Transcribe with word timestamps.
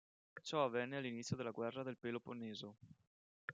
Ciò 0.41 0.63
avvenne 0.65 0.97
all'inizio 0.97 1.35
della 1.35 1.51
Guerra 1.51 1.83
del 1.83 1.99
Peloponneso. 1.99 2.75